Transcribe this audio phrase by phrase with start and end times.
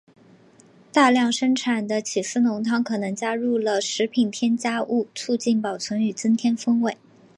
[0.91, 6.97] 大量生产的起司浓汤可能加入了食品添加物促进保存与增添风味。